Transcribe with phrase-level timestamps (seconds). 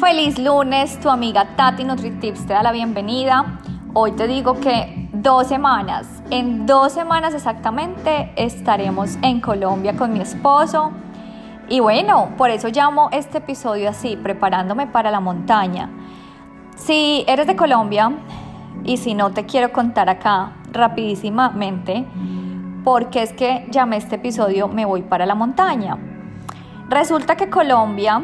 [0.00, 3.58] Feliz lunes, tu amiga Tati NutriTips te da la bienvenida.
[3.94, 10.20] Hoy te digo que dos semanas, en dos semanas exactamente estaremos en Colombia con mi
[10.20, 10.92] esposo.
[11.68, 15.90] Y bueno, por eso llamo este episodio así, preparándome para la montaña.
[16.76, 18.12] Si eres de Colombia
[18.84, 22.06] y si no te quiero contar acá rapidísimamente,
[22.84, 25.98] porque es que llamé este episodio Me voy para la montaña.
[26.88, 28.22] Resulta que Colombia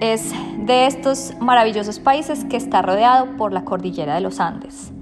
[0.00, 4.92] es de estos maravillosos países que está rodeado por la cordillera de los Andes.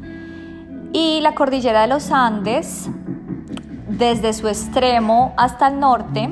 [0.93, 2.89] Y la cordillera de los Andes,
[3.89, 6.31] desde su extremo hasta el norte,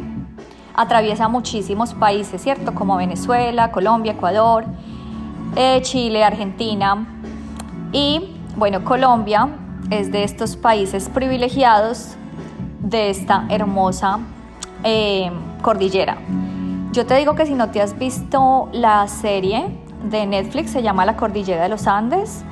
[0.74, 2.74] atraviesa muchísimos países, ¿cierto?
[2.74, 4.64] Como Venezuela, Colombia, Ecuador,
[5.56, 7.06] eh, Chile, Argentina.
[7.92, 9.48] Y bueno, Colombia
[9.90, 12.16] es de estos países privilegiados
[12.80, 14.20] de esta hermosa
[14.84, 15.30] eh,
[15.62, 16.18] cordillera.
[16.92, 19.78] Yo te digo que si no te has visto la serie
[20.10, 22.44] de Netflix, se llama La Cordillera de los Andes,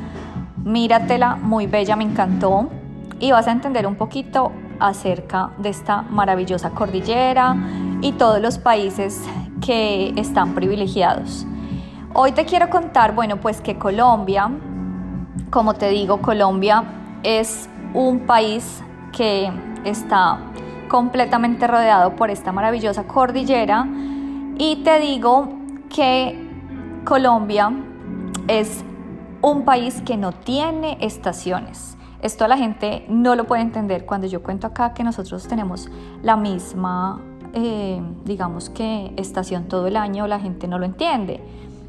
[0.65, 2.71] míratela, muy bella, me encantó
[3.19, 7.55] y vas a entender un poquito acerca de esta maravillosa cordillera
[8.01, 9.23] y todos los países
[9.61, 11.45] que están privilegiados.
[12.15, 14.51] Hoy te quiero contar, bueno, pues que Colombia,
[15.51, 16.85] como te digo, Colombia
[17.23, 19.53] es un país que
[19.85, 20.39] está
[20.89, 23.87] completamente rodeado por esta maravillosa cordillera
[24.59, 25.49] y te digo
[25.95, 26.51] que
[27.05, 27.73] Colombia
[28.49, 28.85] es
[29.43, 31.97] un país que no tiene estaciones.
[32.23, 35.89] Esto la gente no lo puede entender cuando yo cuento acá que nosotros tenemos
[36.23, 37.21] la misma,
[37.55, 41.43] eh, digamos que estación todo el año, la gente no lo entiende.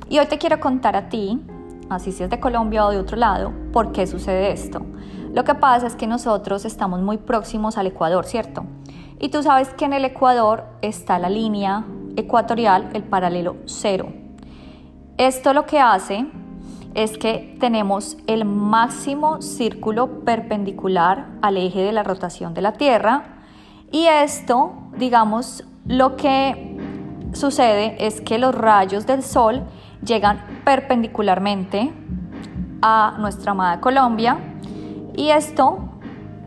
[0.09, 1.41] Y hoy te quiero contar a ti,
[1.89, 4.81] así si es de Colombia o de otro lado, por qué sucede esto.
[5.33, 8.65] Lo que pasa es que nosotros estamos muy próximos al Ecuador, ¿cierto?
[9.19, 11.85] Y tú sabes que en el Ecuador está la línea
[12.17, 14.11] ecuatorial, el paralelo cero.
[15.17, 16.25] Esto lo que hace
[16.93, 23.43] es que tenemos el máximo círculo perpendicular al eje de la rotación de la Tierra
[23.91, 26.77] y esto, digamos, lo que
[27.33, 29.63] sucede es que los rayos del Sol
[30.03, 31.93] llegan perpendicularmente
[32.81, 34.37] a nuestra amada Colombia
[35.15, 35.79] y esto,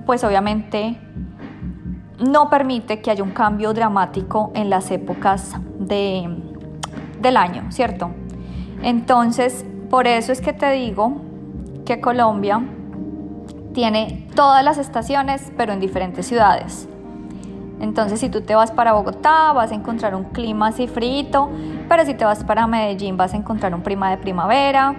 [0.06, 0.98] pues obviamente
[2.18, 6.28] no permite que haya un cambio dramático en las épocas de,
[7.20, 8.10] del año, ¿cierto?
[8.82, 11.16] Entonces, por eso es que te digo
[11.84, 12.62] que Colombia
[13.72, 16.88] tiene todas las estaciones, pero en diferentes ciudades.
[17.80, 21.50] Entonces, si tú te vas para Bogotá, vas a encontrar un clima así frito,
[21.88, 24.94] pero si te vas para Medellín, vas a encontrar un clima de primavera.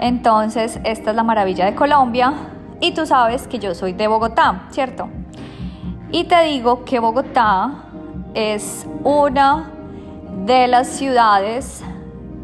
[0.00, 2.34] Entonces, esta es la maravilla de Colombia.
[2.80, 5.08] Y tú sabes que yo soy de Bogotá, ¿cierto?
[6.10, 7.84] Y te digo que Bogotá
[8.32, 9.70] es una
[10.46, 11.84] de las ciudades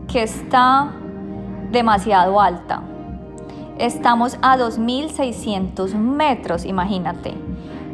[0.06, 0.92] que está
[1.70, 2.82] demasiado alta.
[3.78, 7.34] Estamos a 2.600 metros, imagínate.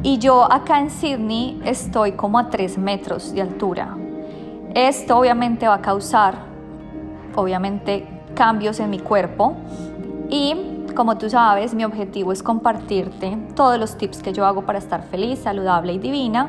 [0.03, 3.97] Y yo acá en Sydney estoy como a 3 metros de altura.
[4.75, 6.34] Esto obviamente va a causar,
[7.37, 9.54] obviamente, cambios en mi cuerpo
[10.28, 14.78] y como tú sabes, mi objetivo es compartirte todos los tips que yo hago para
[14.78, 16.49] estar feliz, saludable y divina.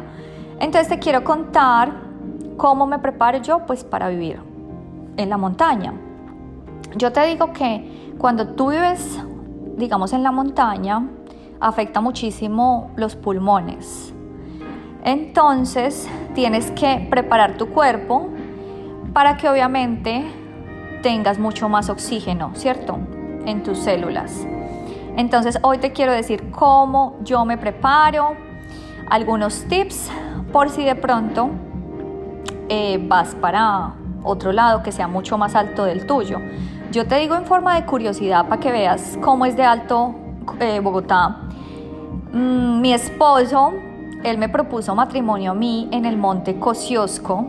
[0.59, 1.91] Entonces te quiero contar
[2.57, 4.39] cómo me preparo yo pues para vivir
[5.17, 5.93] en la montaña.
[6.95, 9.19] Yo te digo que cuando tú vives,
[9.77, 11.07] digamos, en la montaña,
[11.59, 14.13] afecta muchísimo los pulmones.
[15.03, 18.29] Entonces tienes que preparar tu cuerpo
[19.13, 20.25] para que obviamente
[21.01, 22.99] tengas mucho más oxígeno, ¿cierto?
[23.45, 24.45] En tus células.
[25.17, 28.35] Entonces hoy te quiero decir cómo yo me preparo,
[29.09, 30.09] algunos tips
[30.53, 31.49] por si de pronto
[32.69, 33.93] eh, vas para
[34.23, 36.37] otro lado que sea mucho más alto del tuyo.
[36.91, 40.15] Yo te digo en forma de curiosidad para que veas cómo es de alto
[40.59, 41.37] eh, Bogotá.
[42.33, 43.73] Mm, mi esposo,
[44.23, 47.47] él me propuso matrimonio a mí en el monte Kosciuszko,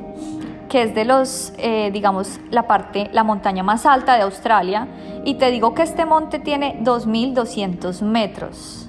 [0.73, 4.89] que es de los, eh, digamos, la parte, la montaña más alta de Australia
[5.23, 8.89] y te digo que este monte tiene 2.200 metros.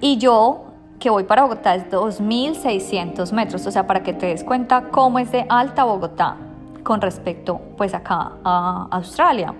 [0.00, 0.64] Y yo,
[0.98, 3.66] que voy para Bogotá, es 2.600 metros.
[3.66, 6.38] O sea, para que te des cuenta cómo es de alta Bogotá
[6.82, 9.54] con respecto, pues acá a Australia.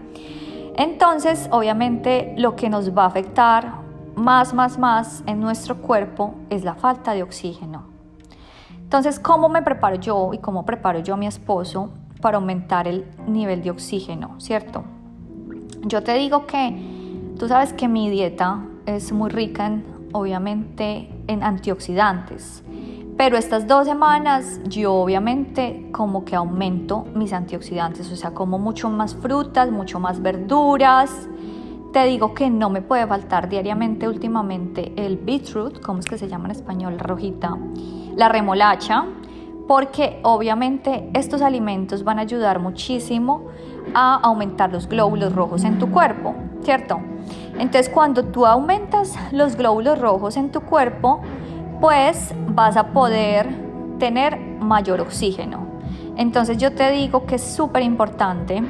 [0.74, 3.74] Entonces, obviamente, lo que nos va a afectar
[4.14, 7.95] más, más, más en nuestro cuerpo es la falta de oxígeno.
[8.86, 11.90] Entonces, ¿cómo me preparo yo y cómo preparo yo a mi esposo
[12.20, 14.84] para aumentar el nivel de oxígeno, cierto?
[15.82, 21.42] Yo te digo que tú sabes que mi dieta es muy rica en, obviamente, en
[21.42, 22.62] antioxidantes,
[23.16, 28.88] Pero estas dos semanas yo obviamente como que aumento mis antioxidantes, o sea, como mucho
[28.88, 31.26] más frutas, mucho más verduras.
[31.96, 36.28] Te digo que no me puede faltar diariamente últimamente el beetroot, ¿cómo es que se
[36.28, 36.98] llama en español?
[36.98, 37.56] Rojita.
[38.16, 39.06] La remolacha,
[39.66, 43.46] porque obviamente estos alimentos van a ayudar muchísimo
[43.94, 47.00] a aumentar los glóbulos rojos en tu cuerpo, ¿cierto?
[47.58, 51.22] Entonces cuando tú aumentas los glóbulos rojos en tu cuerpo,
[51.80, 53.48] pues vas a poder
[53.98, 55.66] tener mayor oxígeno.
[56.18, 58.62] Entonces yo te digo que es súper importante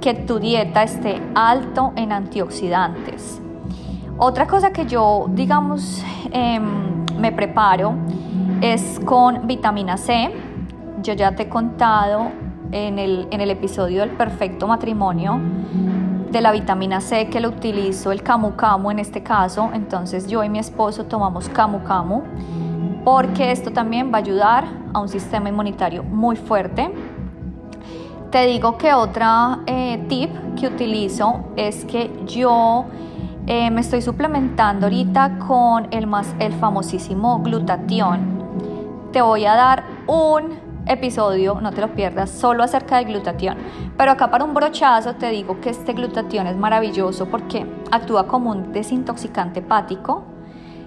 [0.00, 3.40] que tu dieta esté alto en antioxidantes.
[4.18, 6.02] Otra cosa que yo, digamos,
[6.32, 7.94] em, me preparo
[8.60, 10.30] es con vitamina C.
[11.02, 12.30] Yo ya te he contado
[12.72, 15.40] en el, en el episodio del perfecto matrimonio
[16.30, 19.70] de la vitamina C que lo utilizo, el camu camu en este caso.
[19.74, 22.22] Entonces yo y mi esposo tomamos camu camu
[23.04, 26.90] porque esto también va a ayudar a un sistema inmunitario muy fuerte.
[28.30, 32.84] Te digo que otra eh, tip que utilizo es que yo
[33.46, 38.40] eh, me estoy suplementando ahorita con el, más, el famosísimo glutatión
[39.12, 43.56] te voy a dar un episodio, no te lo pierdas, solo acerca del glutatión.
[43.96, 48.50] Pero acá para un brochazo te digo que este glutatión es maravilloso porque actúa como
[48.50, 50.24] un desintoxicante hepático.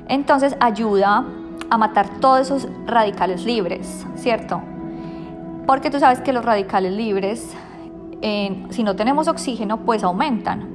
[0.08, 1.26] Entonces ayuda
[1.70, 4.62] a matar todos esos radicales libres, ¿cierto?
[5.66, 7.56] Porque tú sabes que los radicales libres,
[8.22, 10.70] si no tenemos oxígeno, pues aumentan.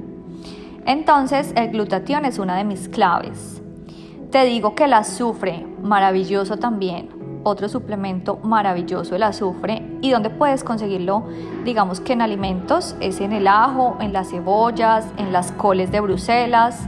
[0.85, 3.61] Entonces el glutatión es una de mis claves.
[4.31, 9.97] Te digo que el azufre, maravilloso también otro suplemento maravilloso, el azufre.
[10.01, 11.23] ¿Y dónde puedes conseguirlo?
[11.63, 16.01] Digamos que en alimentos, es en el ajo, en las cebollas, en las coles de
[16.01, 16.87] Bruselas.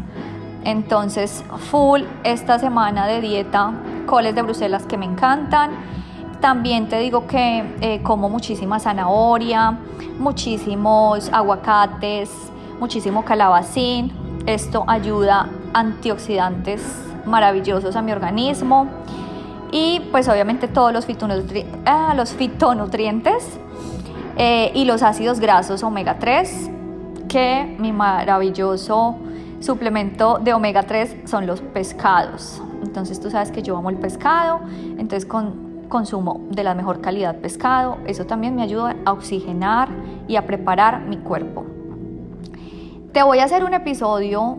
[0.63, 3.73] Entonces, full esta semana de dieta,
[4.05, 5.71] coles de Bruselas que me encantan.
[6.41, 9.77] También te digo que eh, como muchísima zanahoria,
[10.17, 12.31] muchísimos aguacates,
[12.79, 14.11] muchísimo calabacín.
[14.47, 16.81] Esto ayuda antioxidantes
[17.25, 18.87] maravillosos a mi organismo
[19.71, 21.05] y pues obviamente todos los,
[21.85, 23.59] ah, los fitonutrientes
[24.35, 26.71] eh, y los ácidos grasos omega 3,
[27.29, 29.15] que mi maravilloso
[29.59, 32.63] suplemento de omega 3 son los pescados.
[32.81, 34.61] Entonces tú sabes que yo amo el pescado,
[34.97, 39.89] entonces con consumo de la mejor calidad pescado, eso también me ayuda a oxigenar
[40.27, 41.65] y a preparar mi cuerpo.
[43.11, 44.57] Te voy a hacer un episodio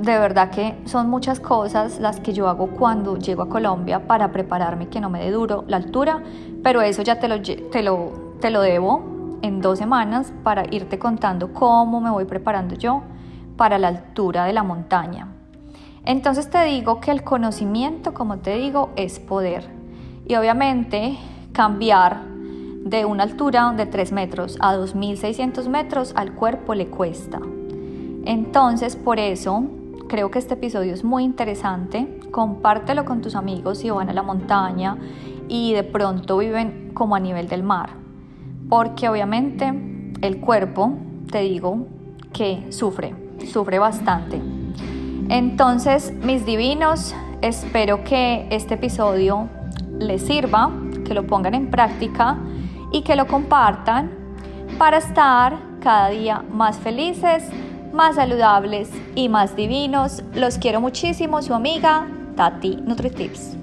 [0.00, 4.32] de verdad que son muchas cosas las que yo hago cuando llego a Colombia para
[4.32, 6.22] prepararme que no me dé duro la altura,
[6.62, 10.98] pero eso ya te lo, te lo, te lo debo en dos semanas para irte
[10.98, 13.02] contando cómo me voy preparando yo
[13.56, 15.28] para la altura de la montaña.
[16.04, 19.81] Entonces te digo que el conocimiento, como te digo, es poder.
[20.26, 21.18] Y obviamente
[21.52, 22.22] cambiar
[22.84, 27.40] de una altura de 3 metros a 2.600 metros al cuerpo le cuesta.
[28.24, 29.64] Entonces por eso
[30.08, 32.20] creo que este episodio es muy interesante.
[32.30, 34.98] Compártelo con tus amigos si van a la montaña
[35.48, 37.90] y de pronto viven como a nivel del mar.
[38.68, 39.72] Porque obviamente
[40.20, 40.92] el cuerpo,
[41.30, 41.86] te digo,
[42.32, 43.14] que sufre,
[43.46, 44.40] sufre bastante.
[45.28, 49.48] Entonces, mis divinos, espero que este episodio
[49.98, 50.70] les sirva,
[51.04, 52.38] que lo pongan en práctica
[52.92, 54.10] y que lo compartan
[54.78, 57.50] para estar cada día más felices
[57.92, 60.22] más saludables y más divinos.
[60.34, 63.61] Los quiero muchísimo, su amiga Tati NutriTips.